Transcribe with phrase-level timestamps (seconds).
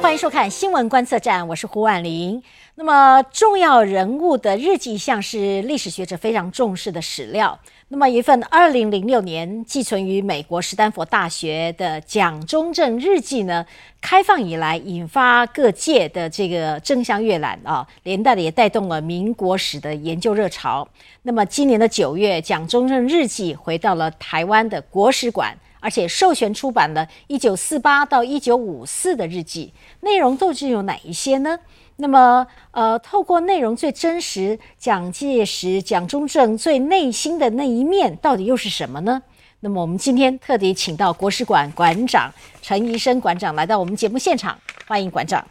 [0.00, 2.40] 欢迎收看新闻观测站，我是胡婉玲。
[2.76, 7.58] 那么重要人物的日记，像是历史学者非常重视的史料。
[7.88, 13.66] 那么一份二零零六年寄存于美国史丹佛大学的蒋中正日记呢，
[14.00, 20.88] 开放以来引发各界的这个争相阅览啊，连带的也带动了民国史的研究热潮。
[21.22, 25.58] 那么今年的九月，蒋中正日记回到了台湾的国史馆。
[25.80, 31.58] 而且授权出版了1948到1954的日记，内容究竟有哪一些呢？
[31.96, 39.20] 那么，呃，透过内容最真实，蒋介石、蒋中正最内心的那一面，到底又是什么呢？
[39.60, 42.32] 那么，我们今天特地请到国史馆馆长
[42.62, 45.44] 陈怡生馆长来到我们节目现场，欢迎馆长。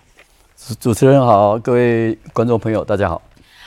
[0.80, 3.22] 主持人好，各位观众朋友，大家好。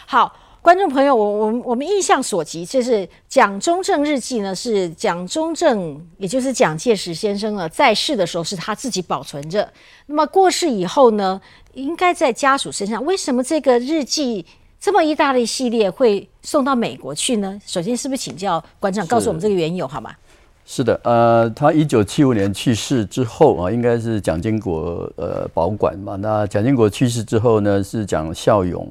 [0.07, 0.40] 好。
[0.63, 9.67] 观众朋友，我我我们印象所及，就是蒋中正日记呢，是蒋中正，也就是蒋介石先生呢，在世的时候是他自己保存着。
[10.05, 11.41] 那么过世以后呢，
[11.73, 13.03] 应该在家属身上。
[13.07, 14.45] 为什么这个日记
[14.79, 17.59] 这么一大类系列会送到美国去呢？
[17.65, 20.11] 首先，是不是请教馆长告诉我们这个缘由好吗？
[20.67, 26.17] 是的，呃，他一九七五年去世之后啊，应该是蒋经国呃保管嘛。
[26.17, 28.87] 那蒋经国去世之后呢，是蒋孝勇。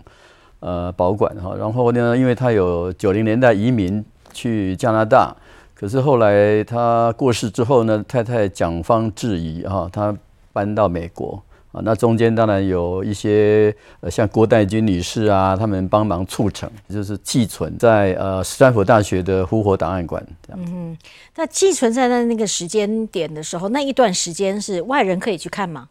[0.59, 5.35] 呃，保管哈，然后呢，因为他有九零年代移民去加拿大，
[5.73, 10.13] 可是后来他过世之后呢，太太蒋方质疑哈，他
[10.51, 20.59] 搬到美国啊，那中间当然有一些呃，像郭代军女士啊，他们帮忙促成，就是寄存在呃斯坦福大学的呼活档案馆这样。
[20.67, 20.97] 嗯，
[21.35, 25.87] 那寄存在那那个时间点的时候，那一段时间是外人可以去看吗？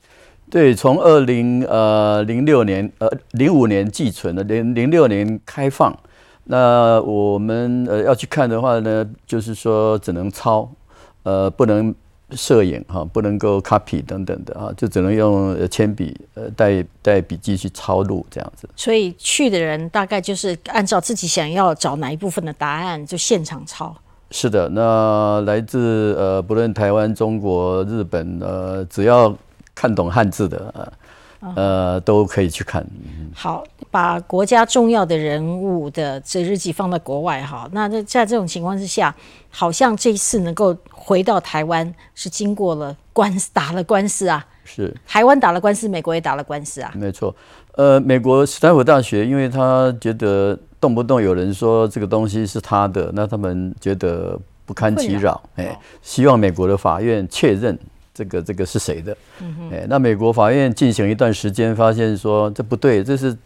[0.50, 5.94] 对，从二零呃零六年呃零五年寄存的，零零六年开放。
[6.44, 10.66] 那我们呃要去看的话呢，就是说只能抄，
[11.22, 11.94] 呃不能
[12.30, 18.66] 摄影哈，不能够 copy 等等的啊，就只能用铅笔呃带带笔记去抄录这样子。
[18.74, 23.94] 所以去的人大概就是按照自己想要找哪一部分的答案，就现场抄。
[24.30, 29.36] 是的，那来自呃不论台湾、中国、日本呃，只要。
[29.78, 30.74] 看懂汉字的，
[31.38, 32.84] 呃，呃，都可以去看。
[33.32, 33.62] 好，
[33.92, 37.68] 把国家重要的人物的这日记放在国外哈。
[37.70, 39.14] 那在这种情况之下，
[39.48, 44.44] 好像这一次能够回到台湾，是经过了官司，打了官司啊。
[44.64, 46.90] 是，台湾打了官司，美国也打了官司啊。
[46.96, 47.32] 没错，
[47.76, 57.78] 呃，美国斯坦福大学，因为他觉得动不动有人说这个东西是他的，那他们觉得不堪其扰，哎，希望美国的法院确认。
[58.18, 59.16] 这个这个是谁的？
[59.70, 63.36] 哎，那美国法院进行一段时间，发现说这不对，这是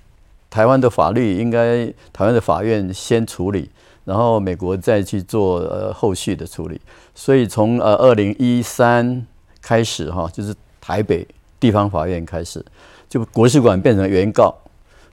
[0.49, 3.69] 台湾的法律，应该台湾的法院先处理，
[4.07, 6.81] 然后美国再去做呃后续的处理。
[7.15, 9.27] 所以从呃二零一三
[9.61, 11.29] 开始哈，就是台北
[11.61, 12.65] 地方法院开始，
[13.11, 14.55] 就国事馆变成原告，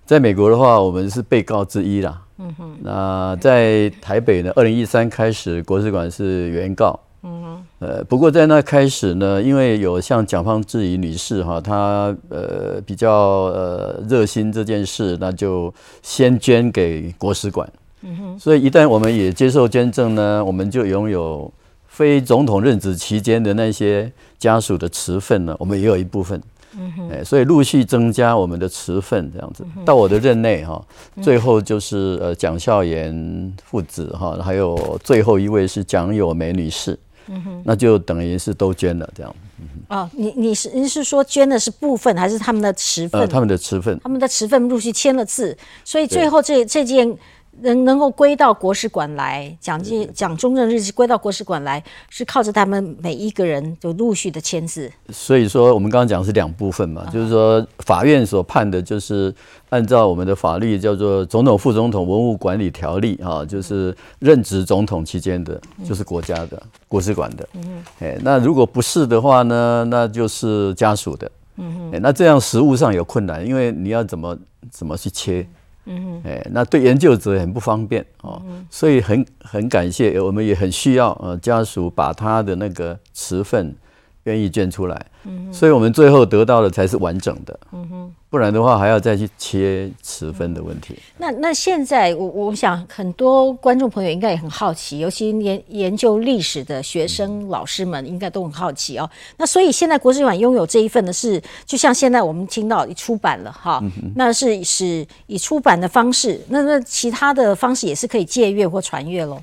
[0.06, 2.22] 在美国的话，我们是被告之一啦。
[2.38, 6.98] 嗯哼，那在台北呢，二零一三开始，国史馆是原告。
[7.22, 17.70] 嗯呃，不过在那开始呢，因为有像蒋方智怡女士哈，她呃比较呃热心这件事，那就先捐给国史馆。
[18.02, 21.52] 嗯哼，所以一旦我们也接受捐赠呢，我们就拥有
[21.88, 26.42] 非总统任职期间的那些家属的持份呢，我们也有一部分。
[26.78, 29.66] 嗯哼，哎，所以陆续增加我们的持份这样子。
[29.84, 30.82] 到我的任内哈，
[31.22, 36.98] 最后就是呃蒋孝严父子哈，还有最后一位是蒋友梅女士。
[37.30, 39.36] 嗯哼，那就等于是都捐了这样。
[39.88, 43.28] 哦，你你是你是说捐的是部分还是他们的持份？
[43.30, 47.18] 他们的持份，他们的持份陆续签了字，所以最后这这件。
[47.62, 54.92] 能能够归到国史馆来，蒋介蒋中正日记归到国史馆来，是靠着他们每一个人就陆续的签字。
[55.10, 59.34] 所以说，我们刚刚讲是两部分嘛，就是说法院所判的，就是
[59.70, 67.48] 按照我们的法律叫做《总统副总统文物管理条例》啊，就是任职总统期间的，就是国家的国史馆的。
[67.54, 71.32] 嗯哎，那如果不是的话呢，那就是家属的。
[71.58, 74.38] 嗯哼，那这样实物上有困难，因为你要怎么
[74.72, 75.42] 怎么去切？
[75.42, 75.48] 嗯，
[75.92, 78.40] 嗯哎，那对研究者很不方便哦，
[78.70, 83.76] 所以很很感谢，我们也很需要呃家属把他的那个磁份
[84.30, 88.14] 愿意捐出来，嗯，所以我们最后得到的才是完整的，嗯哼。
[88.32, 90.96] 不然的话，还要再去切十分的问题。
[91.18, 99.10] 那那现在，我我想很多观众朋友应该也很好奇，尤其研研究历史的学生、老师们应该都很好奇哦。
[99.38, 103.84] 那所以现在国史馆拥有这一份的是，就像现在我们听到出版了哈，
[104.14, 109.42] 那是是以出版的方式，那那其他的方式也是可以借阅或传阅喽。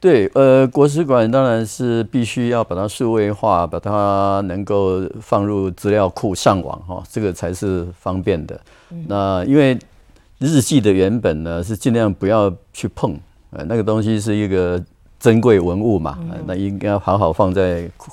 [0.00, 8.58] 对，呃，国史馆当然是必须要把它数位化，把它能够放入资料库上网哈，这个才是方便的。
[9.06, 9.78] 那因为
[10.38, 13.14] 日记的原本呢是尽量不要去碰，
[13.50, 14.82] 呃，那个东西是一个
[15.18, 18.10] 珍贵文物嘛，那应该好好放在库，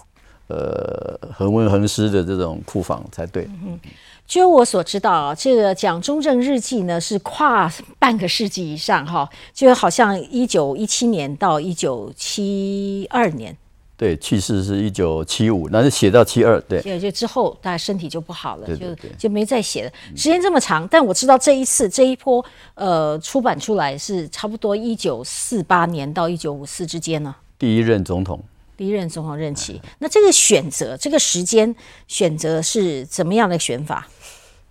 [0.48, 3.44] 呃，恒温恒湿的这种库房才对。
[3.64, 3.80] 嗯
[4.26, 13.56] 就我所知道啊，这个蒋中正日记呢是跨半个世纪以上哈，就好像一九一七年到一九七二年，
[13.96, 19.92] 对，去世是一九七五，那是写到七二，对，就之后大家身体就不好了，就就没再写了。
[20.14, 22.44] 时间这么长，但我知道这一次这一波
[22.76, 27.34] 呃出版出来是差不多一九四八年到一九五四之间呢。
[27.58, 28.44] 第一任总统。
[28.78, 31.76] 第一任总统任期，那这个选择这个时间
[32.08, 34.08] 选择是怎么样的选法？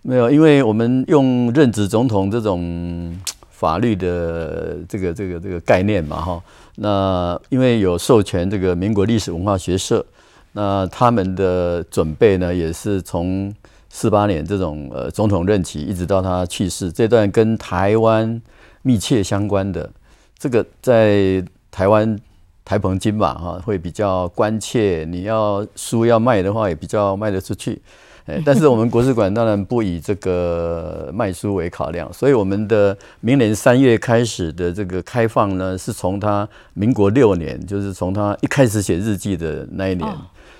[0.01, 3.19] 没有，因为我们用任职总统这种
[3.49, 6.41] 法律的这个这个这个概念嘛，哈，
[6.75, 10.05] 那因为有授权这个民国历史文化学社，
[10.53, 13.53] 那他们的准备呢，也是从
[13.89, 18.41] 四八年这种呃总统任期，一直到他去世这段跟台湾
[18.83, 19.91] 密切相关的，
[20.39, 22.17] 这个在台湾。
[22.67, 27.81] 台澎金马哈会比较关切，你要书要卖的话也比较卖得出去，
[28.25, 40.05] 哎， 但是我们国史馆当然不以这个卖书为考量， 所以我们的明年三月开始的这个开放呢，是从他民国六年，就是从他一开始写日记的那一年，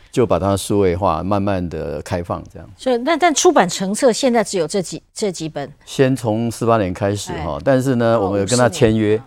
[0.09, 2.65] 就把它数位化，慢慢的开放这样。
[2.77, 9.21] 所以，但但出版成册现在只有这几这几本，先从四八年开始哈，但是呢，我们有跟他签约。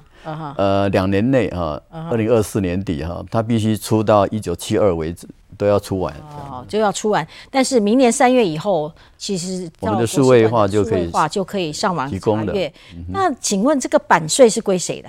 [0.57, 1.81] 呃，两年内哈，
[2.11, 5.27] 二零二四年底哈，他必须出到一九七二为止，
[5.57, 6.15] 都要出完。
[6.33, 7.27] 哦，就要出完。
[7.51, 12.73] 但是明年三月以后，其实我们的数位化就可以化就可以上网提供的。
[13.09, 15.09] 那请问这个版税是归谁的？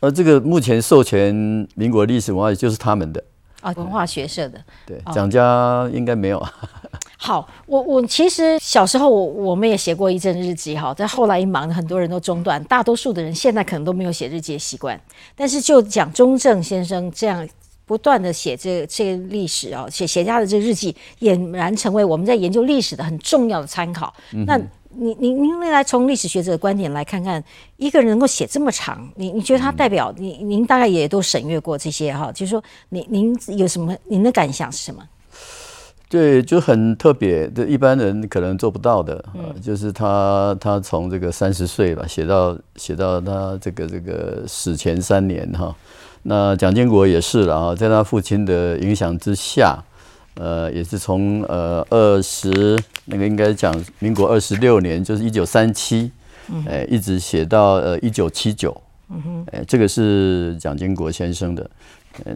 [0.00, 1.34] 呃，这个目前授权
[1.74, 3.22] 民国历史文化就是他们的
[3.60, 4.60] 啊，文化学社的。
[4.86, 6.44] 对，蒋家应该没有。
[7.24, 15.00] 好，我我其实小时候我我们也写过一阵日记哈，但后来一忙，很多人都中断，大多数的人现在可能都没有写日记的习惯。
[15.36, 17.48] 但是就讲中正先生这样
[17.86, 24.12] 不断的写这这个历史啊，写写下的这个日记，俨然成为我们在研究历史的很重要的参考。
[24.44, 24.58] 那
[24.96, 27.42] 您您您来从历史学者的观点来看看，
[27.76, 35.00] 一个人能够写这么长，你你觉得他代表你您大概也都审阅过这些哈，就是说您您有什么您的感想是什么？
[36.12, 45.74] 对，就很特别，的一般人可能做不到的，呃，就是他他从这个三十岁吧，写到写到他这个这个死前三年哈。
[46.24, 49.82] 那蒋经国也是了啊，在他父亲的影响之下，
[50.34, 56.12] 呃，也是从呃二十那个应该讲民国二十六年，就是一九三七，
[56.68, 58.76] 哎，一直写到呃一九七九，
[59.08, 61.70] 嗯哼，哎，这个是蒋经国先生的。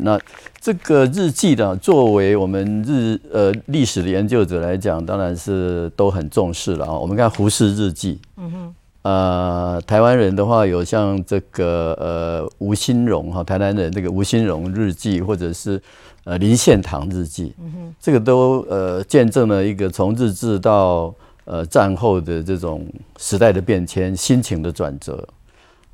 [0.01, 0.19] 那
[0.61, 6.93] 这个日记呢，作为我们日呃历史的研究者来讲，当然是都很重视了啊。
[6.93, 15.81] 我们看胡适日记，嗯哼，呃，台湾人的话有像这个呃吴新荣哈，台南人这个吴新荣日记，或者是
[16.25, 21.15] 呃林献堂日记，嗯哼，这个都呃见证了一个从日治到
[21.45, 22.87] 呃战后的这种
[23.19, 25.29] 时代的变迁、心情的转折，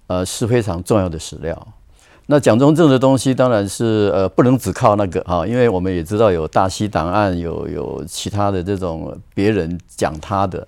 [0.07, 1.69] 呃是非常重要的史料。
[2.27, 10.67] 那蒋中正的东西当然是呃不能只靠那个哈，因为我们也知道有大西档案，有有其他的这种别人讲他的，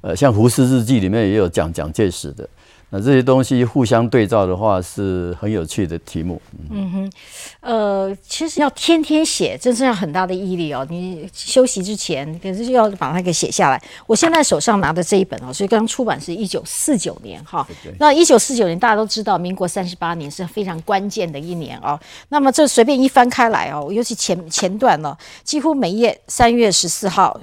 [0.00, 2.48] 呃，像胡适日记里面也有讲蒋介石的。
[2.94, 6.38] 那这些东西互相对照的话，是很有趣的题目。
[6.70, 7.12] 嗯哼，
[7.60, 10.86] 呃，其实要天天写，真是要很大的毅力哦。
[10.90, 13.82] 你休息之前，可是要把它给写下来。
[14.06, 17.66] 我现在手上拿的这一本哦，所以刚出版是一九四九年哈。
[17.98, 21.98] 那一九四九年大家都知道，民国三十八年是非常关键的一年哦。
[22.28, 27.40] 那么这随便一翻开来哦，尤其前前段呢，几乎每页三月十四号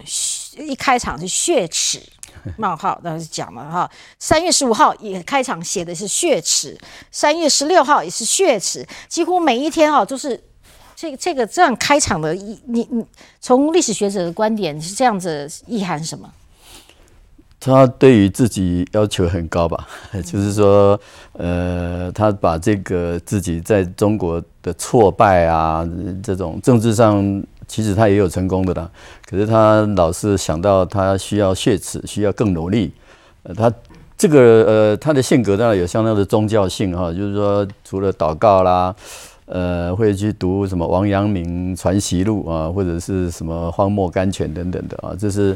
[0.60, 2.00] 一开场是血耻。
[2.58, 3.90] 冒号，那是讲了哈。
[4.18, 6.78] 三月十五号也开场写的是血耻，
[7.12, 10.42] 三月十六号也是血耻，几乎每一天哈都是
[10.96, 12.34] 这这个这样开场的。
[12.34, 12.88] 你你
[13.40, 16.30] 从历史学者的观点是这样子意涵什么？
[17.60, 19.88] 他对于自己要求很高吧？
[20.26, 21.00] 就是说，
[21.34, 25.86] 呃，他把这个自己在中国的挫败啊，
[26.24, 27.44] 这种政治上。
[27.70, 28.90] 其实他也有成功的啦，
[29.26, 32.92] 可是他老是想到他需要血耻，需要更努力。
[33.44, 33.72] 呃，他
[34.18, 38.94] 这个呃，他的性格当然有相当的宗教性哈，就是说除了祷告啦，
[39.46, 45.56] 呃，会去读什么王阳明传习录啊，或者是什么荒漠甘泉等等的啊，这是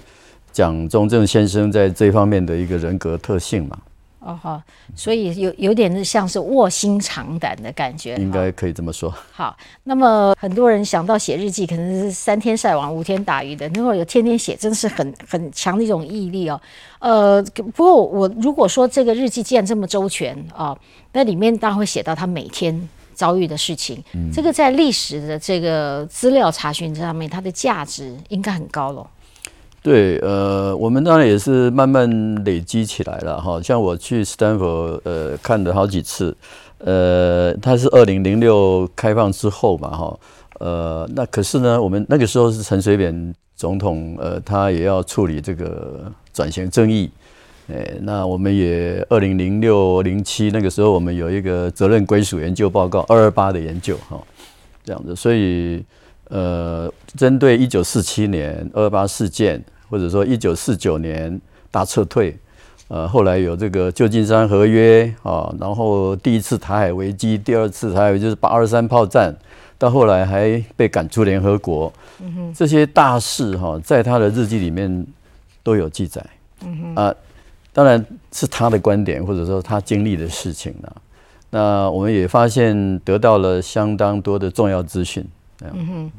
[0.51, 3.77] 蒋中正先生在这方面的一个人格特性嘛。
[4.25, 4.61] 哦好，
[4.95, 9.13] 所以有有点像是卧薪尝胆的感觉，应该可以这么说。
[9.31, 16.59] 好，那么很多人想到写日记，可能是三天晒网五天打鱼的，如果有天天写，真的是很很强的一种毅力哦。
[16.99, 17.43] 呃，
[17.75, 20.77] 不过我如果说这个日记既然这么周全啊，
[21.11, 24.01] 那里面当然会写到他每天遭遇的事情，
[24.33, 29.05] 这个在历史的这个资料查询上面，它的价值应该很高了。
[29.83, 32.09] 对，呃，我们当然也是慢慢
[32.45, 33.61] 累积起来了哈。
[33.61, 34.65] 像我去斯坦福，
[35.03, 36.33] 呃，看了好几次，
[36.77, 40.19] 呃，它是二零零六开放之后嘛，哈，
[40.61, 47.11] 呃，那可是呢，我们那个时候是陈水扁总统，呃，他也要处理这个转型争议，
[47.67, 54.17] 哎，那我们也二零零六零七那个时候，我们有一个责任归属研究报告二二八的研究，哈，
[54.85, 55.83] 这样子，所以，
[56.29, 59.61] 呃，针对一九四七年二二八事件。
[59.93, 62.35] 或者说，一九四九年大撤退，
[62.87, 69.31] 呃，后来有这个旧金山合约啊，然后第一次台海危机，第二次台海就是八二三炮战，
[69.77, 71.93] 到后来还被赶出联合国，
[72.55, 75.05] 这些大事哈，在他的日记里面
[75.61, 76.25] 都有记载，
[76.95, 77.13] 啊，
[77.71, 80.91] 当然是他的观点，或者说他经历的事情呢。
[81.51, 85.23] 那我们也发现得到了相当多的重要资讯。
[85.73, 86.11] 嗯哼，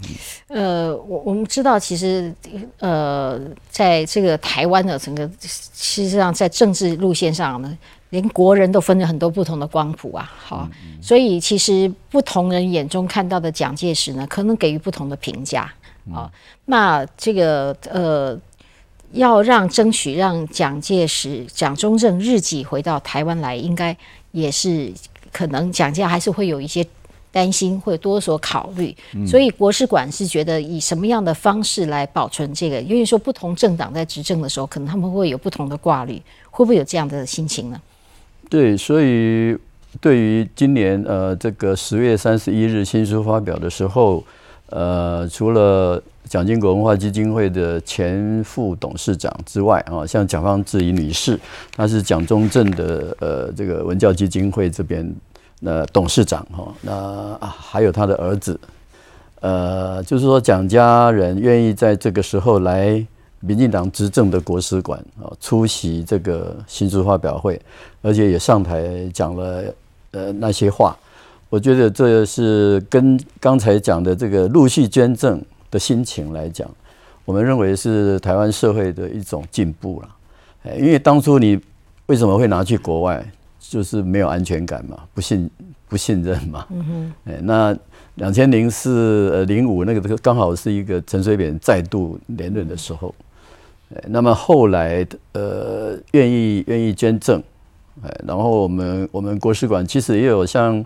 [0.48, 2.32] 呃，我我们知道，其实，
[2.78, 7.76] 呃，在这个台湾的整个，事实上，在政治路线上呢，
[8.10, 10.32] 连国人都分了很多不同的光谱啊。
[10.36, 10.68] 好，
[11.02, 15.70] 所以其实不同人眼中看到的蒋介石呢，可能给予不同的评价
[16.12, 16.30] 啊。
[16.64, 18.38] 那这个呃，
[19.12, 23.94] 要让争取让蒋介石、蒋中正日记回到台湾来，应该
[24.32, 24.92] 也是
[25.30, 26.86] 可能蒋家还是会有一些。
[27.34, 28.94] 担心会多所考虑，
[29.26, 32.80] 所以国史馆是觉得以什么样的方式来保存这个？
[32.80, 36.22] 因为说不同政党在执政的时候，可能他们会有不同的挂虑，
[36.52, 37.80] 会不会有这样的心情呢？
[38.48, 39.58] 对，所以
[40.00, 44.22] 对于今年呃这个十月三十一日新书发表的时候，
[44.70, 51.36] 呃，除了蒋经国文化基金会的前副董事长之外啊，像蒋方智怡女士，
[51.76, 55.12] 她是蒋中正的呃这个文教基金会这边。
[55.60, 58.58] 那董事长哈，那啊还有他的儿子，
[59.40, 63.02] 呃，就是说蒋家人愿意在这个时候来
[63.40, 67.60] 民进党执政的国史馆啊出席这个新书发表会，
[68.02, 69.64] 而且也上台讲了
[70.10, 70.96] 呃那些话，
[71.48, 76.68] 我觉得这是跟刚才讲的这个陆续捐赠的心情来讲，
[77.24, 80.08] 我们认为是台湾社会的一种进步了，
[80.64, 81.58] 哎，因为当初你
[82.06, 83.24] 为什么会拿去国外？
[83.70, 85.50] 就是没有安全感嘛，不信
[85.88, 86.66] 不信任嘛。
[86.70, 87.14] 嗯哼。
[87.24, 87.76] 哎，那
[88.16, 93.14] 两千零四呃零五那个刚好是一个陈水扁再度连任的时候。
[93.94, 97.42] 哎，那么后来呃愿意愿意捐赠，
[98.02, 100.84] 哎，然后我们我们国史馆其实也有像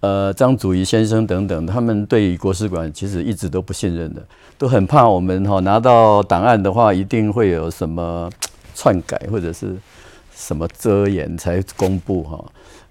[0.00, 4.22] 呃张祖仪先生等等，他们对国史馆其实一直都不信任的，
[4.56, 8.30] 都很怕我们哈拿到档案的话，一定会有什么
[8.74, 9.76] 篡改或者是。
[10.34, 12.44] 什么遮掩才公布哈？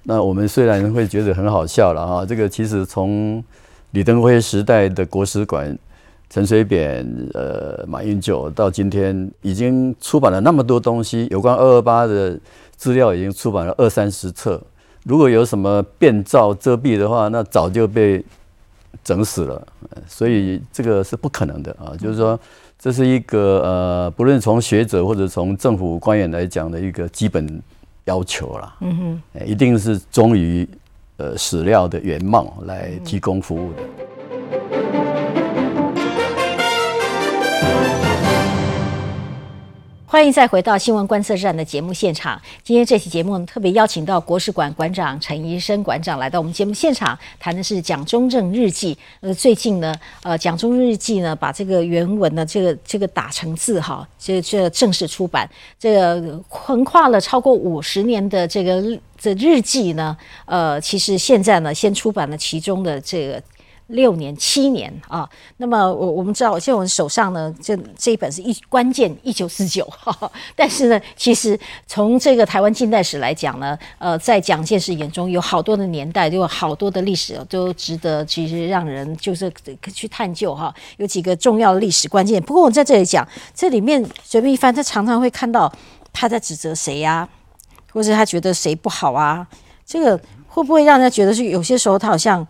[0.03, 3.43] 那我们虽然会觉得很好笑了哈，这个其实从
[3.91, 5.77] 李登辉时代的国史馆，
[6.29, 12.39] 陈水扁、呃马英九到今天，已经出版了那么多东西，有关二二八的
[12.75, 14.61] 资料已经出版了二三十册。
[15.03, 18.23] 如果有什么变造遮蔽的话，那早就被
[19.03, 19.67] 整死了。
[20.07, 22.39] 所以这个是不可能的啊，就是说。
[22.81, 27.61] 这是一个呃，不论从学者或者从政府官员来讲的一个基本
[28.05, 28.75] 要求啦。
[28.79, 30.67] 嗯哼，一定是忠于
[31.17, 33.83] 呃史料的原貌来提供服务的。
[40.11, 42.37] 欢迎再回到新闻观测站的节目现场。
[42.65, 48.97] 今天这期节目呢，特别邀请到国史馆馆长陈医生馆长来到我们节目现场，谈的是蒋中正日记。
[49.21, 55.49] 呃，最近呢，呃，蒋中日记呢，把这个原文呢，这个这个打成字哈，这这正式出版，
[55.79, 58.83] 这个横跨了超过五十年的这个
[59.17, 63.41] 这日记呢，呃，其实现在呢，先出版了其中的这个。
[63.91, 69.87] 六年、七年啊，那么我我们知道，现在我们手上呢，这这一本是一关键一九四九，
[70.55, 79.51] 但是呢，其实从这个台湾近代史来讲呢，呃，在蒋介石眼中有好多的年代，有好多的历史都值得其实让人就是
[79.93, 80.73] 去探究哈。
[80.97, 85.71] 有几个重要的历史关键，不过我在这里讲，这里面随便一翻，他常常会看到
[86.13, 87.27] 他在指责谁呀，
[87.91, 89.45] 或者他觉得谁不好啊，
[89.85, 90.17] 这个
[90.47, 92.47] 会不会让人家觉得是有些时候他好像？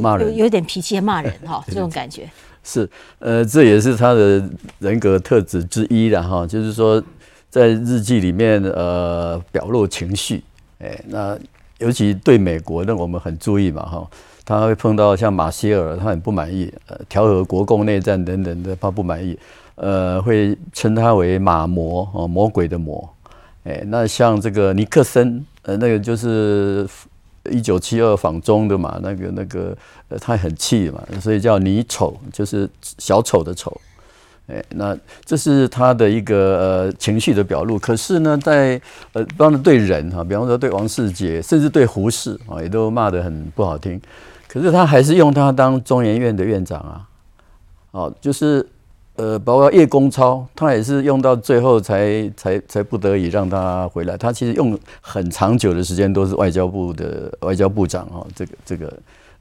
[0.00, 0.34] 骂人。
[0.36, 2.28] 有点脾气，骂人 哈，这种感觉。
[2.62, 2.88] 是
[3.18, 4.42] 呃，这也是他的
[4.78, 6.46] 人格特质之一的哈。
[6.46, 7.02] 就是说，
[7.50, 10.42] 在日记里面呃表露情绪，
[10.78, 11.38] 哎，那
[11.78, 14.10] 尤其对美国，那我们很注意嘛哈，
[14.46, 19.38] 他会碰到像马歇尔，他很不满意，呃，调和国共内战等等的，他不满意，
[19.74, 23.06] 呃，会称他为马魔哦，魔鬼的魔，
[23.64, 26.88] 哎，那像这个尼克森，呃，那个就是
[27.50, 29.76] 一九七二访中的嘛，那个那个，
[30.08, 33.80] 呃，他很气嘛，所以叫你丑，就是小丑的丑。
[34.46, 37.78] 哎，那这是他的一个呃情绪的表露。
[37.78, 38.78] 可是呢，在
[39.14, 43.98] 呃，当然对人哈，比方说对王世杰，甚至对胡适啊，也都骂得很不好听。
[44.46, 47.08] 可是他还是用他当中研院的院长啊，
[47.92, 48.66] 哦，就是
[49.16, 54.16] 呃，包括叶公超，他也是用到最后才才才不得已让他回来。
[54.16, 58.92] 他其实用很长久的时间都是外交部的外交部长啊，这个这个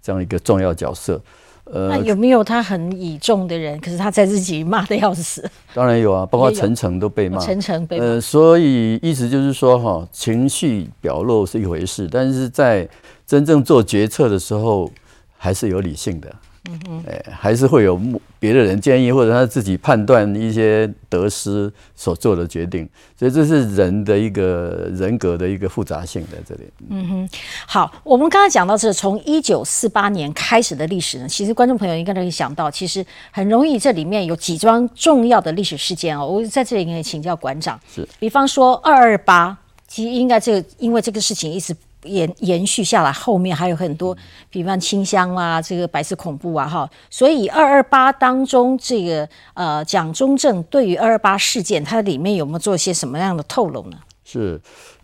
[0.01, 1.19] 这样一个重要角色。
[1.65, 3.79] 呃那有没有他很倚重的人？
[3.79, 5.49] 可是他在自己骂的要死。
[5.73, 7.39] 当然有啊，包括陈诚都被骂。
[7.39, 8.05] 陈诚被骂。
[8.05, 12.87] 呃，所以意思就是说，哈，情绪表露是一回事，但是在
[13.25, 14.91] 真正做决策的时候，
[15.37, 16.35] 还是有理性的。
[16.69, 17.99] 嗯哼，哎，还是会有
[18.39, 22.87] 别的人建议，或者他自己判断一些得失所做的决定，
[23.19, 26.61] 所以这是人的一个人格的一个复杂性在这里。
[26.89, 27.29] 嗯哼，
[27.67, 36.25] 好，我们刚刚讲到这，从一九四八年开始的历史呢，其实观众朋友应该都可以想到，其实很容易这里面有几桩重要的历史事件哦。
[36.25, 41.75] 我在这里可以请教馆长，是，比方说二二八，其实应该这个因为这个事情一直。
[42.03, 44.15] 延延续下来，后面还有很多，
[44.49, 53.97] 比方清香啊，这个白色恐怖啊，哈，所以二二八当中，这个呃，蒋中正对于二二八事件，它里面有没有做一些什么样的透露呢？
[54.23, 54.59] 是，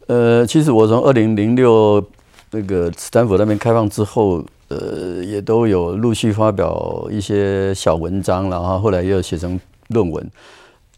[0.08, 2.04] 呃，其实我从二零零六
[2.52, 10.32] 那个斯坦福那边开放之后，呃，也都有陆续发表一些小文章，然后后来又写成论文。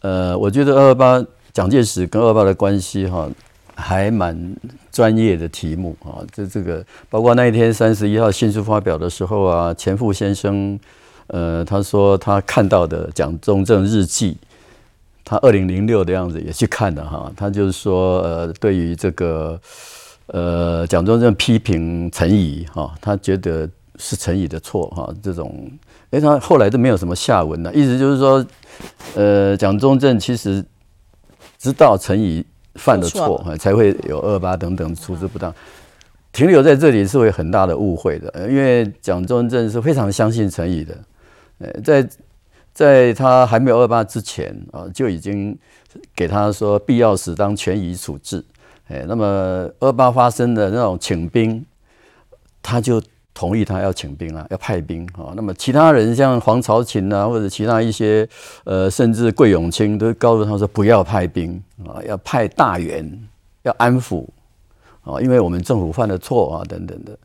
[0.02, 3.30] 呃，我觉得二二八蒋介石跟二二八的关系，哈。
[3.74, 4.56] 还蛮
[4.92, 10.78] 专业的题目啊，这这个包括那一天三十一号新书发表的时候啊，钱复先生，
[11.28, 14.38] 呃，他说他看到的蒋中正日记，
[15.24, 19.60] 他二零零六的样子也去看了哈，他就是说，呃，对于这个，
[20.28, 25.72] 呃，蒋中正批评陈仪哈，他觉得是陈仪的错哈，这种，
[26.10, 28.46] 哎，他后来都没有什么下文了，意思就是说，
[29.16, 30.64] 呃，蒋中正其实
[31.58, 32.46] 知道陈仪。
[32.82, 35.54] 犯的错才会有二八等等处置不当，
[36.34, 40.98] 停留在这里是会很大的误会的，因为蒋中正是非常相信陈仪的，
[41.60, 42.10] 呃，在
[42.74, 45.56] 在他还没有二八之前啊，就已经
[46.16, 48.44] 给他说必要时当权宜处置，
[48.88, 51.64] 哎，那么二八发生的那种请兵，
[52.64, 53.02] 他就。
[53.42, 55.34] 同意他要请兵啊，要派兵啊。
[55.36, 58.28] 那么其他人像黄朝琴啊，或者其他一些
[58.66, 63.28] 呃，甚至桂永清都告诉他说不要派兵啊，要派大员，
[63.64, 64.28] 要安抚
[65.02, 67.18] 啊，因为我们政府犯了错啊，等等的。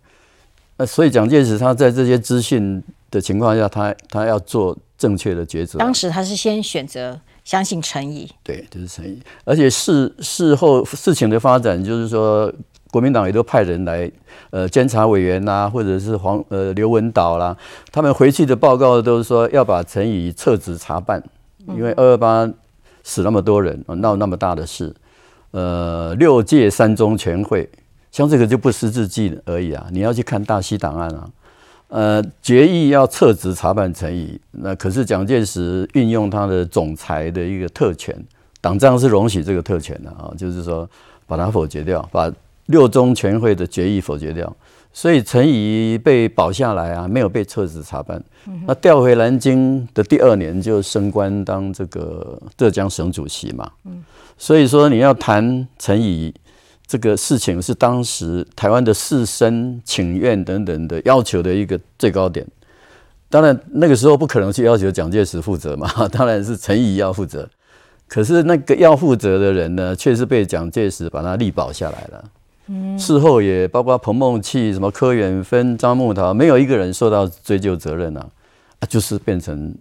[0.79, 5.79] 那所以蒋介石他在这些资讯的情况下，他他要做正确的抉择。
[5.79, 9.21] 当时他是先选择相信陈毅，对，就是陈毅。
[9.45, 12.51] 而且事事后事情的发展，就是说。
[12.93, 14.11] 国民党也都派人来，
[14.51, 17.55] 呃，监察委员呐，或者是黄呃刘文岛啦，
[17.91, 21.23] 他们回去的报告都是说要把陈仪撤职查办，
[21.69, 22.49] 因为二二八
[23.03, 24.95] 死那么多人，闹那么大的事，
[25.51, 27.69] 呃，六届三中全会，
[28.13, 31.29] 像这个就不失字记而已啊，你要去看大西档案啊，
[31.89, 38.17] 呃，决议要撤职查办陈仪，那可是蒋介石运用他的总裁的一个特权，
[38.61, 40.89] 党章是容许这个特权的啊，就是说
[41.27, 42.33] 把它否决掉，把。
[42.67, 44.57] 六中全会的决议否决掉，
[44.93, 48.23] 所以陈仪被保下来啊，没有被撤职查办。
[48.67, 53.71] 那调回南京的第二年就升官当这个浙江省主席嘛。
[54.39, 56.35] 所以说你要谈陈仪
[56.87, 62.47] 这个事情，是当时台湾的士绅请愿等等的要求的一个最高点。
[63.29, 67.49] 当然那个时候不可能去要求蒋介石负责嘛， 当然是陈仪要负责。
[68.07, 72.25] 可是那个要负责的人呢，却是被蒋介石把他力保下来了。
[72.99, 78.27] 事后也包括彭梦器、什么柯远芬、张木桃，没有一个人受到追究责任啊，
[78.81, 79.75] 啊，就是变成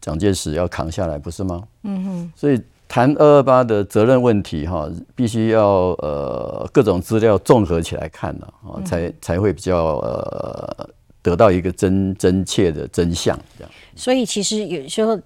[0.00, 1.62] 蒋介石要扛下来，不是吗？
[1.82, 2.32] 嗯哼。
[2.34, 10.88] 所以谈二二八的责任问题，哈，必须要呃各种资料综合起来看了啊，才才会比较呃
[11.22, 13.70] 得到一个真真切的真相，这样。
[13.94, 15.18] 所以其实有时候。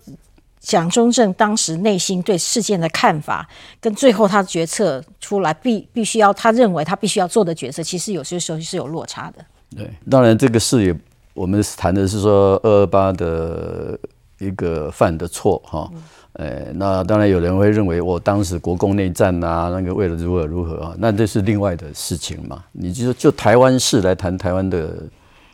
[0.67, 3.49] 蒋中正当时内心对事件的看法，
[3.81, 9.45] 跟最后他决策出来必必须要他认为他必须要做的决策，其实有些时候是有落差的。
[9.77, 10.93] 对，当然这个事也，
[11.35, 13.97] 我们谈的是说二二八的
[14.41, 15.89] 一个犯的错哈。
[16.33, 22.65] 呃，那当然有人会认为我当时国共内战啊，那个为了如何如何啊，那这是另外的事情嘛。
[22.73, 24.97] 你就就台湾事来谈台湾的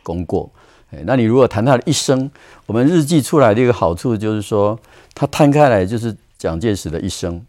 [0.03, 0.49] 功过，
[0.91, 2.29] 哎，那你如果谈他的一生，
[2.65, 4.77] 我们日记出来的一个好处就是说，
[5.15, 7.41] 他摊开来就是蒋介石的一生。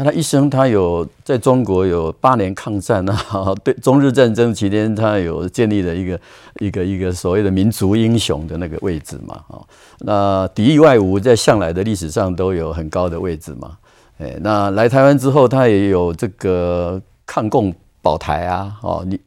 [0.00, 6.20] 那他一生，他有在中国有八年抗战啊， 对中日战争期间，他有建立了一个
[6.60, 9.58] 一个一个所谓的民族英雄的那个位置嘛，啊，
[9.98, 13.76] 那敌意外侮在向来的历史上都有很高的位置嘛，
[14.18, 19.18] 哎，那来台湾之后，他也有这个抗共保台啊，哦，你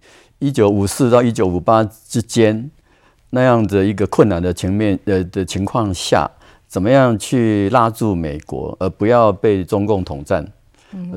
[0.42, 2.70] 一九五四到一九五八之间
[3.30, 6.30] 那样的一个困难的情面呃的情况下，
[6.68, 10.46] 怎么样去拉住美国，而不要被中共统战？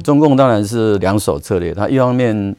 [0.04, 2.54] 中共当然是两手策略，他一方面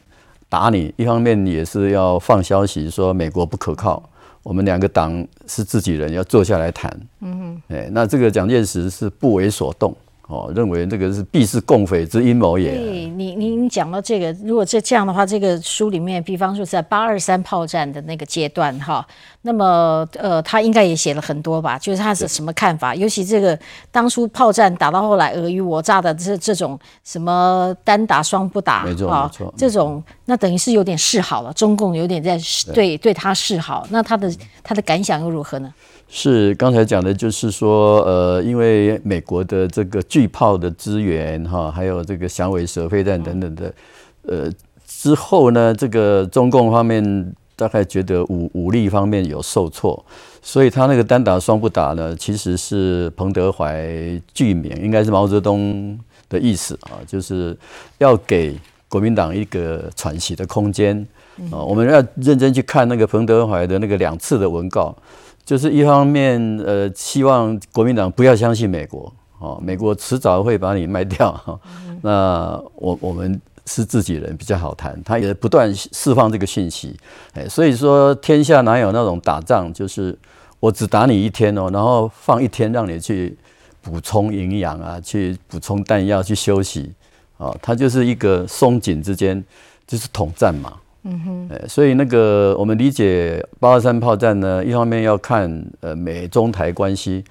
[0.48, 4.02] 打你，一方面也是要放消息说美国不可靠，
[4.42, 6.90] 我们两个党是自己人，要坐下来谈。
[7.20, 9.96] 嗯哼，哎，那这个蒋介石是不为所动。
[10.26, 12.76] 哦，认为这个是必是共匪之阴谋也。
[12.76, 19.06] 对你，你你讲到这个，如果这这样的话，这个书里面，比方说在八二三炮战的那个阶段，哈，
[19.42, 21.78] 那么呃，他应该也写了很多吧？
[21.78, 22.92] 就是他是什么看法？
[22.92, 23.56] 尤其这个
[23.92, 32.36] 当初炮战打到后来尔虞我诈的这这种什么单打双不打，没错没错，这种那等于是有点示好了，中共有点在
[32.74, 34.28] 对对他示好，那他的
[34.64, 35.72] 他的感想又如何呢？
[36.08, 43.74] 是刚才讲的，就是说，呃，因为美国的这个巨炮的资源，哈，还有这个响尾蛇飞弹等等的，
[44.22, 44.50] 呃，
[44.86, 50.02] 之后呢，这个中共方面大概觉得武武力方面有受挫，
[50.40, 53.84] 所以他那个单打双不打呢，其实是彭德怀
[54.32, 57.56] 具名，应该是毛泽东的意思啊，就是
[57.98, 58.56] 要给
[58.88, 61.04] 国民党一个喘息的空间
[61.50, 61.58] 啊。
[61.58, 64.96] 我们要认真去看那个彭德怀的那个两次的文告。
[65.46, 71.58] 就是一方面，呃，希望国民党不要相信美国，哦，美国迟早会把你卖掉，哈。
[72.02, 76.96] 那我我们是自己人比较好谈，他也不断释放这个信息，
[77.34, 80.18] 哎，所以说天下哪有那种打仗，就是
[80.58, 83.38] 我只打你一天哦，然后放一天让你去
[83.80, 86.92] 补充营养啊，去补充弹药，去休息，
[87.38, 89.44] 啊，它就是一个松紧之间，
[89.86, 90.72] 就是统战嘛。
[91.08, 97.22] 嗯哼，所以那个我们理解八二三炮战呢，一方面要看呃美中台关系，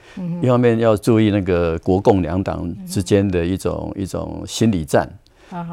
[0.42, 5.10] 一方面要注意那个国共两党之间的一种一种心理战。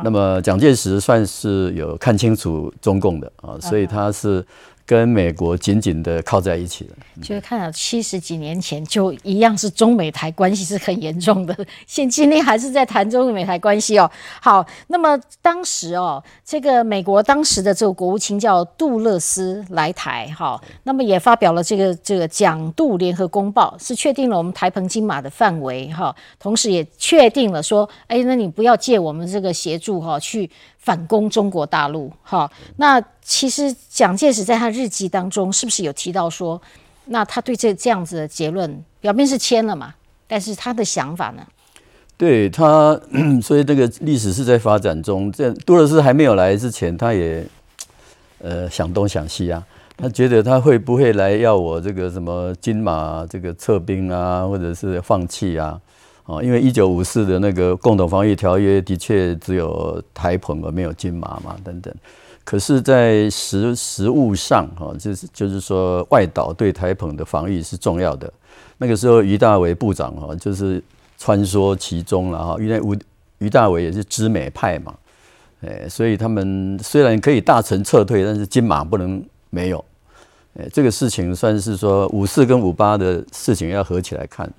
[0.04, 4.44] 那么蒋介石算是有看清楚中共的啊，所以他是。
[4.84, 14.10] 跟美国紧紧的靠在一起了，就是看到七十几年前就一样是中美台关系是很严重的，现今天还是在谈中美台关系哦。
[14.40, 30.50] 好，那么当时哦，这个美国当时的这个国务卿叫杜勒斯来台哈，那么也发表了这个这个讲杜联合公报，是确定了我们台澎金马的范围哈，同时也确定了说，哎，那你不要借我们这个协助哈去。
[30.82, 36.60] 反攻中国大陆，哈，那其实蒋介石在他日记当中是不是有提到说，
[37.06, 39.94] 那他对这这样子的结论，表面是签了嘛，
[40.26, 41.46] 但是他的想法呢？
[42.18, 43.00] 对他，
[43.40, 45.30] 所以这个历史是在发展中。
[45.30, 47.46] 这杜勒斯还没有来之前，他也
[48.40, 49.64] 呃想东想西啊，
[49.96, 55.80] 他觉得他会不会来要我这个什么金马这个撤兵啊，或者是放弃啊？
[56.24, 61.92] 哦，因为一九五四的那个共同防御条约的确只有台澎而没有金马嘛，等等。
[62.44, 68.32] 可是，在实实物上，哈，就是就是说，外岛对台澎的防御是重要的。
[68.78, 70.82] 那个时候，于大为部长哈，就是
[71.18, 72.56] 穿梭其中了哈。
[72.58, 72.96] 因为吴
[73.38, 74.92] 于大为也是知美派嘛，
[75.60, 79.84] 哎，所以他们虽然可以大臣撤退，但是金马不能没有。
[80.58, 84.52] 哎，这个事情算是说五四跟五八的事情要合起来看。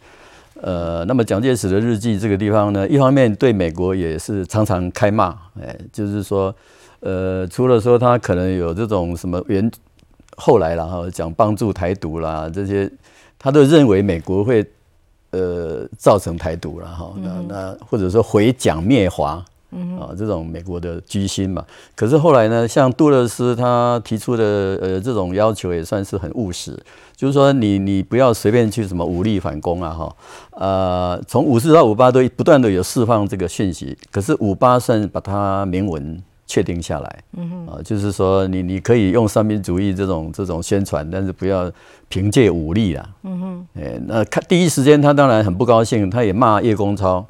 [0.63, 6.55] 呃，那么蒋介石的日记这个地方呢，一方面对美国也是常常开骂，哎，就是说，
[7.01, 9.69] 呃，除了说他可能有这种什么原
[10.37, 12.89] 后来然后，讲帮助台独啦这些，
[13.37, 14.65] 他都认为美国会
[15.31, 19.43] 呃造成台独了哈，那那或者说回蒋灭华。
[19.99, 24.43] 啊，这种美国的居心嘛，可是后来呢，像杜勒斯他提出的
[24.81, 26.77] 呃这种要求也算是很务实，
[27.15, 30.15] 就是说你你不要随便去什么武力反攻啊哈，
[30.51, 41.71] 呃，从五四到五八都不断的有释放这个讯息，可是五八算把它明文确定下来，嗯哼，啊，就是说你你可以用三民主义这种这种宣传，但是不要
[42.09, 47.25] 凭借武力啊，嗯哼，哎，那看第一时间他当然很不高兴，他也骂叶公超。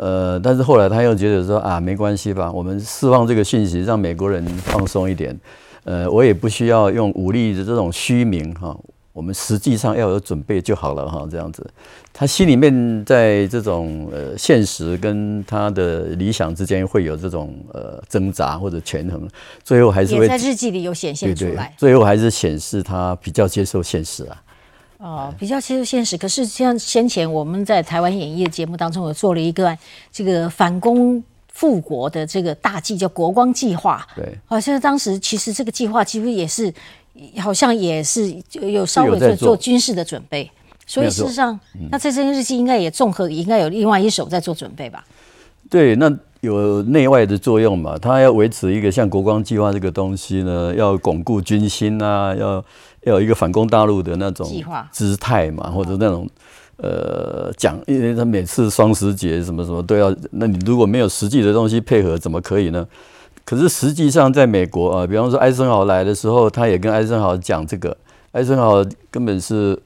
[0.00, 5.38] 呃，但是后来他又觉得说啊，没关系吧，我们释放这个讯息，让美国人放松一点。
[5.84, 8.74] 呃，我也不需要用武力的这种虚名哈，
[9.12, 11.68] 我们实际上要有准备就好了哈，这样子。
[12.14, 19.28] 他心里面在这种呃现实跟他的理想之间会有这种呃挣扎或者权衡，
[19.62, 21.74] 最后还是会在日记里有显现出来。
[21.76, 24.42] 最后还是显示他比较接受现实啊。
[25.00, 26.16] 哦，比较接受现实。
[26.16, 29.76] 可是像先前我们在台湾演艺的节目当中，有做了一个
[30.12, 34.06] 这个反攻复国的这个大计，叫国光计划。
[34.14, 36.72] 对，好像当时其实这个计划几乎也是。
[37.38, 40.50] 好像也是有稍微在做军事的准备，
[40.86, 41.58] 所以事实上，
[41.90, 45.04] 那这些日记应该也综合，应该有另外一手在做准备吧？
[45.68, 46.10] 对，那
[46.40, 47.98] 有内外的作用嘛？
[47.98, 52.64] 他要维持一个像国光计划这个东西呢，要巩固军心啊，要
[53.02, 54.46] 要有一个反攻大陆的那种
[54.90, 56.28] 姿态嘛，或者那种
[56.76, 62.86] 呃讲，因为他每次双十节什么什么都要，那你如果没有实际的东西配合，怎么可以呢？
[63.44, 67.96] 可是实际上，在美国啊，比方说艾森豪来的时候，他也跟艾森豪讲这个，
[68.30, 69.76] 艾森豪根本是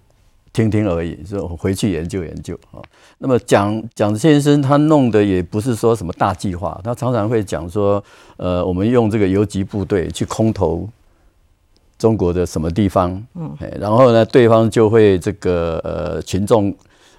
[0.52, 2.82] 听听而已，说回去研究研究啊。
[3.18, 8.02] 那么蒋蒋先生他弄的也不是说什么大计划，他常常会讲说，
[8.36, 10.86] 呃，我们用这个游击部队去空投
[11.96, 16.74] 中国的什么地方，嗯，然后呢，对方就会这个呃群众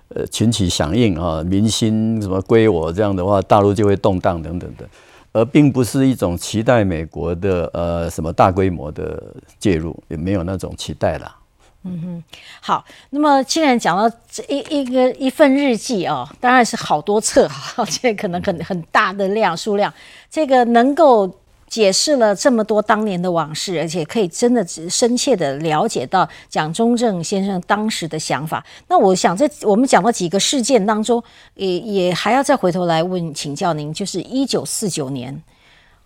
[0.09, 4.87] 呃群起响应啊，民心什么归我，这样的话，大陆就会动荡等等的。
[5.31, 9.21] 而并不是一种期待美国的呃什么大规模的
[9.59, 11.35] 介入，也没有那种期待啦。
[11.83, 12.23] 嗯哼，
[12.61, 19.93] 好，那么既然讲到这一一个一份日记哦，当然是好多册哈， 这可能很很大的量数量，
[20.29, 21.33] 这个能够。
[21.75, 28.65] 解释了这么多当年的往事，而且可以真的深切的了解到蒋中正先生当时的想法。
[28.87, 31.21] 那我想，在我们讲到几个事件当中，
[31.55, 35.43] 也也还要再回头来问请教您，就是一九四九年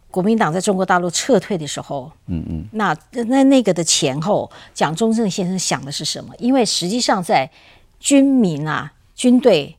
[0.09, 6.33] 国民党在中国大陆撤退的时候，嗯嗯，那那那个的前后，蒋中正先生想的是什么？
[6.39, 7.47] 因为实际上在
[7.99, 9.75] 军民啊，军队。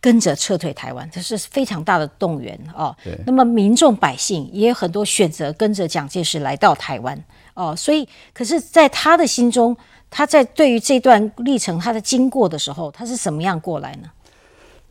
[0.00, 2.94] 跟着撤退台湾，这是非常大的动员哦。
[3.26, 7.20] 那么民众百姓也有很多选择跟着蒋介石来到台湾
[7.54, 7.74] 哦。
[7.74, 9.76] 所以，可是，在他的心中，
[10.08, 14.08] 他在对于这段历程他的经过的时候，他是什么样过来呢？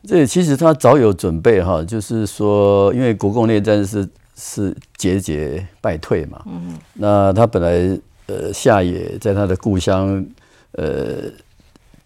[0.06, 6.42] 这其实他早有准备哈，就是说，因为国共内战是是节节败退嘛。
[6.48, 6.78] 嗯。
[6.94, 10.26] 那他本来呃下野在他的故乡
[10.74, 11.32] 呃。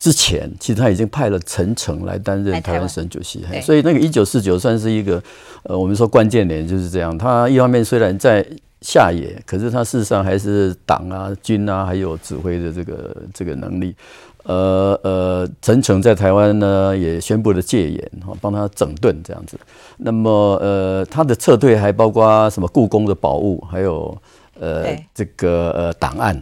[0.02, 5.22] 之前其实他已经派了陈诚来担任台湾省主席，所以那个一九四九算是一个
[5.62, 7.16] 呃，我们说关键点就是这样。
[7.16, 8.44] 他一方面虽然在
[8.82, 13.96] 下野，可是他事实上还是党啊、军啊，还有指挥的这个这个能力。
[14.44, 19.56] 呃呃，陈诚在台湾呢也宣布了戒严，哈，帮他整顿这样子。
[19.98, 24.18] 那么呃，他的撤退还包括什么故宫的宝物，还有
[24.60, 26.42] 呃这个呃档案。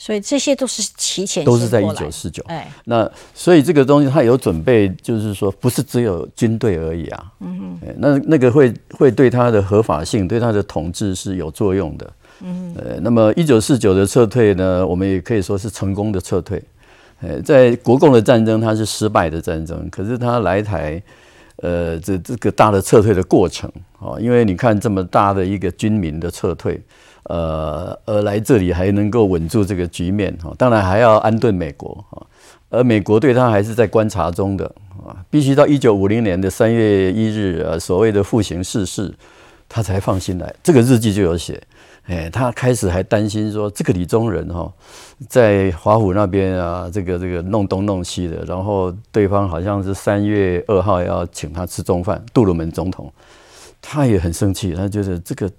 [0.00, 2.40] 所以这些都是提前都是在一九四九。
[2.46, 7.32] 哎，那所以这个东西他有准备，就是说不是只有军队而已啊。
[7.40, 12.12] 嗯哼，那那个会会对他的合法性、对他的统治是有作用的。
[12.42, 16.62] 嗯哼，呃，那么一九四九的撤退呢，我们也可以说是成功的撤退。
[17.20, 21.02] 呃，在国共的战争，它是失败的战争，可是它来台，
[21.56, 26.80] 呃，这这个大的撤退的过程啊，因为你看这么大的一个军民的撤退。
[27.24, 32.26] 呃，而来这里还能够稳住这个局面哈，当然还要安顿美国哈，
[32.70, 34.64] 而美国对他还是在观察中的
[35.06, 39.12] 啊，必须到一九五零年的三月一日呃，所谓的复行逝世，
[39.68, 40.54] 他才放心来。
[40.62, 41.60] 这个日记就有写，
[42.06, 44.72] 哎，他开始还担心说这个李宗仁哈，
[45.28, 53.12] 在华府那边啊，这个这个弄东弄西的，然后对方好像是三月二号要请他吃中饭，杜鲁门总统，
[53.82, 55.50] 他也很生气，他觉得这个。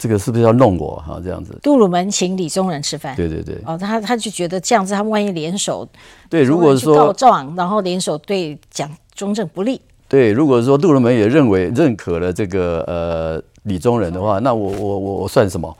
[0.00, 1.20] 这个是不是要弄我哈？
[1.22, 3.14] 这样子，杜鲁门请李宗仁吃饭。
[3.14, 3.60] 对对对。
[3.66, 5.86] 哦，他他就觉得这样子，他万一联手，
[6.30, 9.78] 对，如果说告状，然后联手对蒋中正不利。
[10.08, 15.76] 对，如果说杜鲁门也认为认可了这个呃李宗仁的话，那我我我我算什么？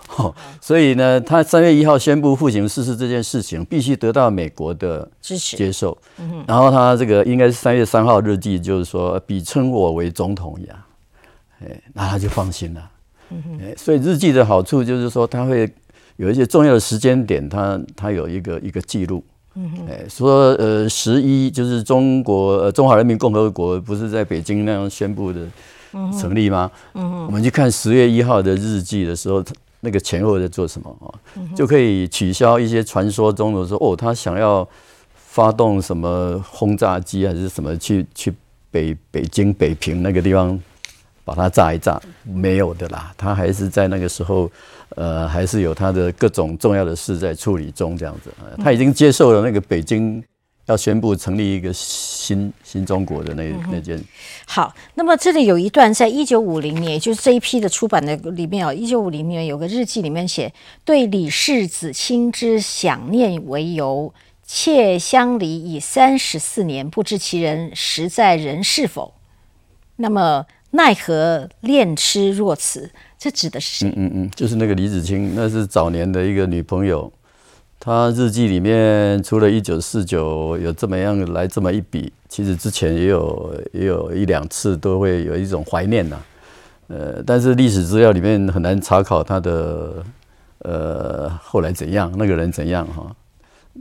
[0.60, 5.96] 所以呢，他三月一号宣布复行逝世这件事情，必须得到美国的支持接受。
[6.18, 10.76] 嗯然后他这个应该是三月三号日记，就是说比称我为总统一样，
[11.64, 12.90] 哎，那他就放心了。
[13.60, 15.70] 哎，所以日记的好处就是说，它会
[16.16, 19.22] 有一些重要的时间点，它它有一个一个记录。
[19.56, 25.44] 嗯哎，说呃十一就是中国呃中华人民共和国不是在北京那样宣布的
[26.20, 26.70] 成立吗？
[26.94, 29.44] 嗯我们去看十月一号的日记的时候，
[29.80, 31.10] 那个前后在做什么啊？
[31.56, 34.66] 就可以取消一些传说中的说哦，他想要
[35.14, 38.32] 发动什么轰炸机还是什么去去
[38.70, 40.58] 北北京北平那个地方。
[41.34, 44.50] 把它炸一炸，没有的啦，他还是在那个时候，
[44.96, 48.30] 呃，还是有他的各种重要的事在处理中，这样子，
[48.62, 50.22] 他已经接受了那个北京。
[50.66, 54.00] 要宣布成立一个新新中国的那那件。
[54.46, 60.52] 好，那么这里有一段，在一九五零年，也就是这一批的出版的里面啊，一九五零年有个日记里面写
[60.84, 64.14] ：“对李氏子亲之想念为由，
[64.44, 69.14] 妾相离已三十四年，不知其人实在人是否？
[69.96, 73.88] 那么奈何恋痴若此？”这指的是谁？
[73.88, 77.12] 嗯嗯嗯，就是那个李子清，那是早年的一个女朋友。
[77.82, 86.18] 他日记里面除了一九四九有这么样来这么一笔，其实之前也有也有一两次都会有一种怀念呐，
[86.88, 90.04] 呃，但是历史资料里面很难查考他的
[90.58, 93.10] 呃后来怎样，那个人怎样哈，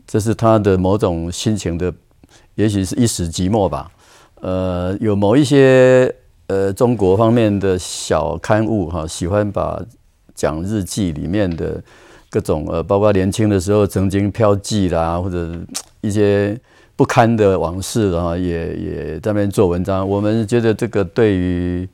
[0.07, 1.93] 这是他的某种心情的，
[2.55, 3.91] 也许是一时寂寞吧，
[4.35, 6.15] 呃，有某一些
[6.49, 9.81] 呃中国方面的小刊物哈，喜欢把
[10.35, 11.81] 讲日记里面的。
[12.31, 15.49] 各种呃，包括年轻的时候曾经飘妓啦，或者
[16.01, 16.55] 一些
[16.95, 20.07] 不堪的往事啊，也也在那边做文章。
[20.07, 21.89] 我们觉得这个对于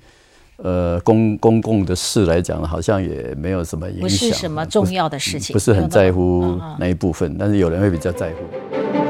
[0.57, 9.04] 呃公公共的事来讲，好像也没有什么影响，不是什么重要的事情，不是很在乎那一部分，但是有人会比较在乎。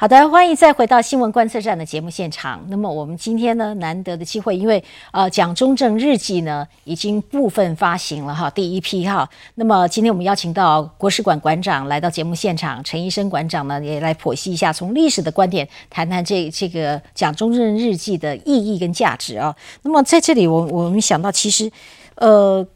[0.00, 2.64] 好的，欢迎再回到新闻观测站的节目现场。
[2.68, 4.82] 那么我们今天呢，难得的机会，因为
[5.12, 9.28] 呃，蒋中正日记呢已经部分发行了哈，第一批哈。
[9.56, 19.54] 那么今天我们邀请到国史馆馆长来到节目现场，陈医生馆长呢也来剖析一下，从历史的观点谈谈这这个蒋中正日记的意义跟价值啊。
[19.82, 21.70] 那么在这里，我我们想到，其实
[22.14, 22.66] 呃，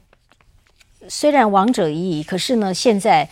[1.09, 3.27] 虽然亡者已矣，可是呢，现在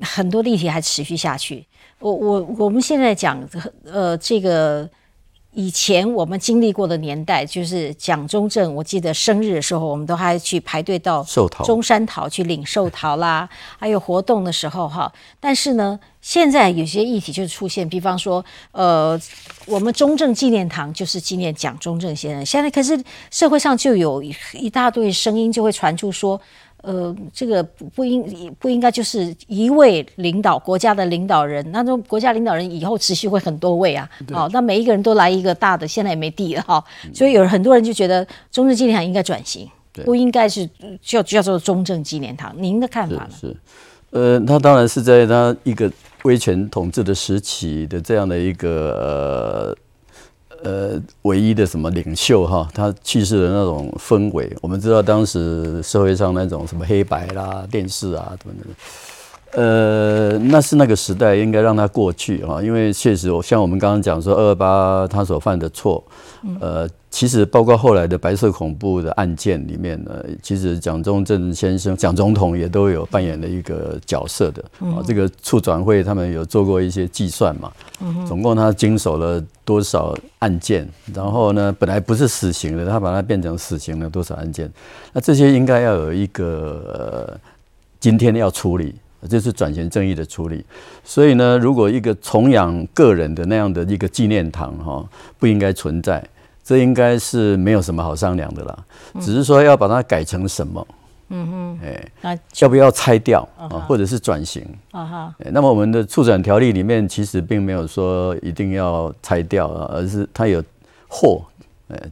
[0.00, 1.66] 很多议题还持续下去。
[2.02, 3.40] 我我我们现在讲，
[3.84, 4.88] 呃，这个
[5.52, 11.22] 以前我们经历过的年代，就是蒋中正，我记得生日的时候，我们都还去排队到
[11.64, 15.12] 中山桃去领寿桃啦， 还有活动的时候哈。
[15.38, 19.16] 但是呢，现在有些议题就出现，比方说，呃，
[19.66, 24.20] 我们中正纪念堂就是纪念蒋中正先生，现在可是社会上就有
[24.54, 26.40] 一大堆声音就会传出说。
[26.82, 39.68] 呃，这个不不应不应该就是一位领导国家的领导人，那种国家领导人以后持续会很多位啊，好，那每一个人都来一个大的，现在也没地了哈，所以有很多人就觉得中正纪念堂应该转型，
[40.04, 40.68] 不应该是
[41.00, 42.52] 叫叫做中正纪念堂。
[42.58, 43.30] 您的看法呢？
[43.40, 43.56] 是，
[44.10, 45.90] 呃，他当然是在他一个
[46.24, 48.68] 威权统治的时期的这样的一个。
[49.00, 49.76] 呃，
[50.62, 58.66] 呃唯一的什么领袖哈，他去世的那种氛围，我们知道当时社会上那种什么黑白啦、电视啊等等，
[59.52, 66.02] 呃，那是那个时代应该让它过去哈，因为确实，像我们刚刚讲说二二八他所犯的错，
[66.60, 66.88] 呃。
[67.12, 74.64] 其实，包括后来的白色恐怖的案件里面呢，其实蒋中正先生、蒋总统也都有扮演的一个角色的。
[74.80, 77.70] 啊，这个促转会他们有做过一些计算嘛，
[78.26, 80.88] 总共他经手了多少案件？
[81.12, 84.72] 然后呢，本来不是死刑的，他把它变成死刑了多少案件？
[85.12, 87.38] 那这些应该要有一个
[88.00, 88.94] 今天要处理，
[89.28, 90.64] 就是转型正义的处理。
[91.04, 95.04] 所以呢，如果一个崇仰个人的那样的一个纪念堂哈，
[95.38, 96.22] 不应该存在。
[96.64, 98.78] 这应该是没有什么好商量的啦，
[99.20, 100.86] 只是说要把它改成什么，
[101.28, 101.78] 嗯哼，
[102.22, 105.34] 哎，要不要拆掉啊，或者是转型啊哈？
[105.50, 110.62] 那么我们的促转条例里面其实并没有说一定要拆掉啊，而是它有
[111.08, 111.42] 或。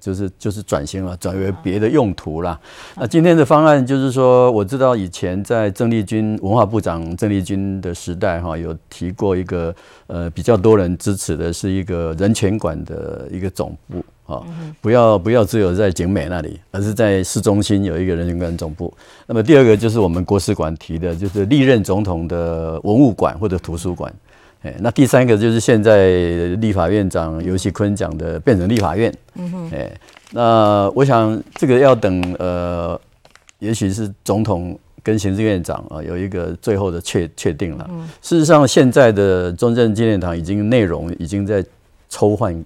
[0.01, 2.59] 就是就是转型了，转为别的用途啦。
[2.97, 9.75] 那今天的方案就是说，我知道以前在郑丽君文化部长郑丽君的时代哈，有提过一个
[10.07, 14.43] 呃比较多人支持的是一个人权馆的一个总部啊，
[14.81, 18.93] 不要不要只有在景美那里，而是在市中心有一个人权馆总部。
[19.27, 24.13] 那么第二个就是我们国史馆提的，就是历任总统的文物馆或者图书馆。
[24.63, 26.09] 哎，那第三个就是现在
[26.61, 29.13] 立法院长尤其坤讲的变成立法院。
[29.35, 29.71] 嗯哼。
[29.73, 29.91] 哎，
[30.33, 33.01] 那我想这个要等呃，
[33.59, 37.87] 也许是总统跟行政院长啊有一个最后的确确定了。
[37.91, 38.09] 嗯。
[38.21, 41.65] 事实上，现在的中正纪念堂已经内容已经在
[42.09, 42.65] 抽换。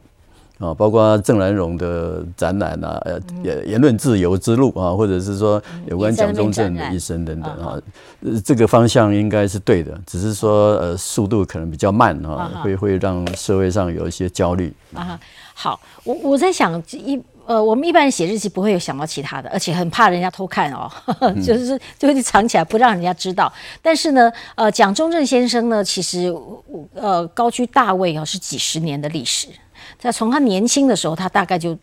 [0.64, 7.79] 啊，包括郑南荣的展览啊，呃，言言论自由之路啊，或者是说有关蒋中正的一生等等啊，
[8.21, 15.19] 呃，这个方向应该是对的，只是说呃，速度可能比较慢啊，会会让社会上有一些焦虑啊。
[15.52, 20.90] 好，我我在想一呃，我们一般人写日记不会有想到其他的，而且很怕人家偷看哦，
[21.44, 23.52] 就是就会藏起来不让人家知道。
[23.83, 26.35] 但是呢，呃，蒋中正先生呢，其实
[26.94, 29.48] 呃高居大位哦，是几十年的历史。
[29.99, 31.77] 在从他年轻的时候，他大概就。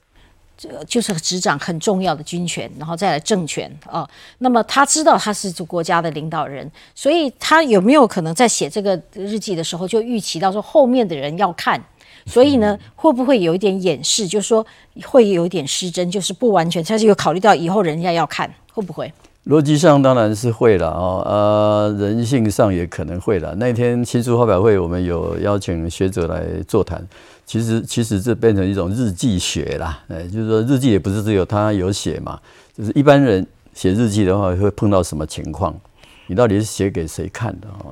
[0.57, 4.07] 这就是执掌很重要的军权，然后再来政权啊。
[4.39, 11.83] 那么他知道他是这国家的领导人，所以他有没有可能在写这个日记的时候就预期到说后面的人要看，
[12.27, 14.63] 所以呢会不会有一点掩饰，就是说
[15.05, 19.11] 会有一点失真，就是不完全，他是有考虑到以后人家要看，会不会？
[19.47, 23.55] 逻辑上当然是会了哦，呃，人性上也可能会了。
[23.55, 27.03] 那天新书发表会，我们有邀请学者来座谈。
[27.51, 32.39] 其实，其实这变成一种日记学啦，哎，就是说日记也不是只有他有写嘛，
[32.73, 35.75] 就是一般人写日记的话会碰到什么情况，
[36.27, 37.91] 你到底是写给谁看的啊？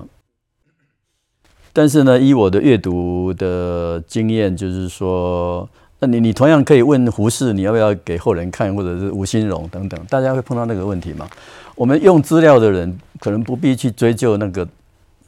[1.73, 5.67] 但是呢，依我的阅读的经验，就是说，
[5.99, 11.27] 那你你同样可以问胡适，你要不要给后人看，或者是吴新荣等等，大家会碰到那个问题吗？
[11.75, 14.65] 我们用资料的人可能不必去追究那个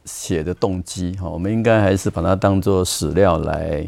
[0.06, 3.86] 写的动机哈，我们应该还是把它当做史料来。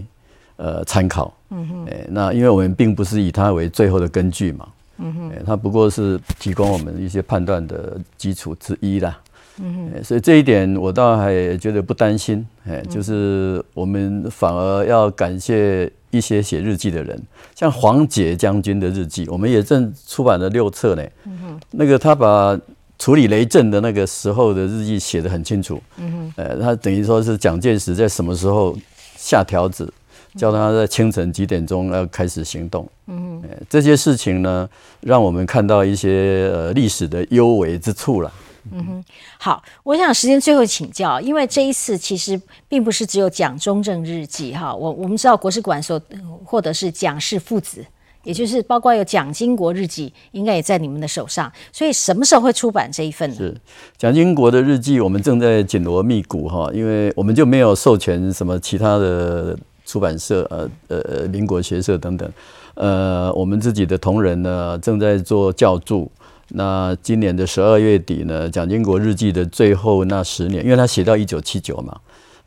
[0.57, 9.19] 呃，参考，嗯哼，哎，那因为我们并不是以它为最后的根据嘛，嗯哼，它不过是提供我们一些判断的基础之一啦，
[9.59, 17.21] 嗯哼，所以这一点我倒还觉得不担心，哎，就是我们反而要感谢一些写日记的人，
[17.57, 22.57] 像黄杰将军的日记，我们也正出版了六册呢，嗯哼，那个他把
[22.97, 28.79] 处理雷震的那个时候的日记写得很清楚，嗯哼，呃，他等于说是蒋介石在什么时候
[29.17, 29.93] 下条子。
[30.37, 32.89] 叫他在清晨几点钟要开始行动。
[33.07, 34.68] 嗯，这些事情呢，
[35.01, 38.32] 让我们看到一些呃历史的幽微之处了。
[38.72, 39.05] 嗯哼，
[39.39, 46.01] 好，我想时间最后请教，因为这一次其实并不是只有蒋中正日记哈，我我们知道国史馆所
[46.45, 47.85] 获得是蒋氏父子，
[48.22, 53.37] 也就是包括有蒋经国日记，应该也在你们的手上，所以什么时候会出版这一份呢？
[53.37, 53.55] 是
[53.99, 59.55] 蒋经国的日记，我们正在紧锣密鼓哈，因为我们就没有授权什么其他的。
[59.85, 62.30] 出版社，呃呃，民国学社等等，
[62.74, 66.11] 呃，我们自己的同仁呢，正在做教注。
[66.49, 71.99] 那今年的十二月底呢，蒋经国日记的最后那十年，因为他写到一九七九嘛，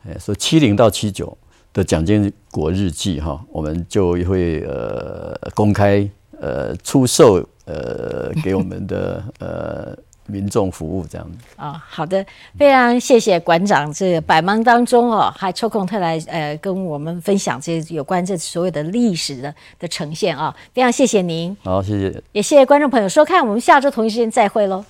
[0.06, 1.36] 哎，说七零到七九
[1.72, 6.08] 的蒋经国日记哈，我们就会呃公开
[6.40, 9.96] 呃出售呃给我们的呃。
[10.28, 12.24] 民众服务这样子啊，好的，
[12.58, 21.56] 非常谢谢馆长，这个百忙当中哦，还抽空特来呃跟我们分享这有关这所有的历史的的呈现啊，非常谢谢您。
[21.64, 24.84] 好，谢谢，也谢谢观众朋友收看，我们下周同一时间再会喽。